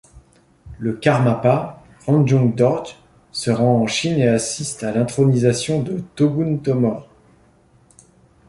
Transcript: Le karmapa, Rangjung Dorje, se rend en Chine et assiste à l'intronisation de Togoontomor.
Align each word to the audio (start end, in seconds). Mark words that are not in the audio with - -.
Le 0.79 0.93
karmapa, 0.93 1.83
Rangjung 2.07 2.55
Dorje, 2.55 2.97
se 3.31 3.51
rend 3.51 3.81
en 3.81 3.85
Chine 3.85 4.17
et 4.17 4.27
assiste 4.27 4.81
à 4.81 4.91
l'intronisation 4.91 5.83
de 5.83 5.99
Togoontomor. 6.15 7.07